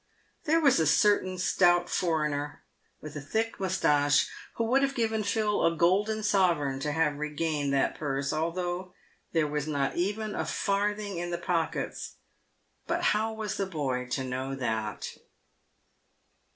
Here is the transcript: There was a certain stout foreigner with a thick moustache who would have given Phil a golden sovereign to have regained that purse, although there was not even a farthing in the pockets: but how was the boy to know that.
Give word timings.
There 0.45 0.59
was 0.59 0.79
a 0.79 0.87
certain 0.87 1.37
stout 1.37 1.87
foreigner 1.87 2.63
with 3.01 3.15
a 3.15 3.21
thick 3.21 3.59
moustache 3.59 4.27
who 4.55 4.63
would 4.63 4.81
have 4.81 4.95
given 4.95 5.21
Phil 5.21 5.63
a 5.63 5.77
golden 5.77 6.23
sovereign 6.23 6.79
to 6.79 6.91
have 6.91 7.19
regained 7.19 7.71
that 7.73 7.93
purse, 7.99 8.33
although 8.33 8.95
there 9.31 9.45
was 9.45 9.67
not 9.67 9.95
even 9.97 10.33
a 10.33 10.43
farthing 10.45 11.19
in 11.19 11.29
the 11.29 11.37
pockets: 11.37 12.15
but 12.87 13.03
how 13.13 13.31
was 13.33 13.57
the 13.57 13.67
boy 13.67 14.07
to 14.07 14.23
know 14.23 14.55
that. 14.55 15.17